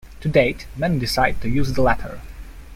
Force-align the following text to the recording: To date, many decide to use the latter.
To 0.21 0.27
date, 0.27 0.65
many 0.75 0.97
decide 0.97 1.41
to 1.41 1.47
use 1.47 1.73
the 1.73 1.83
latter. 1.83 2.21